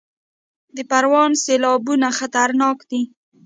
د 0.75 0.77
پروان 0.89 1.31
سیلابونه 1.43 2.07
خطرناک 2.19 2.77
دي 2.89 3.01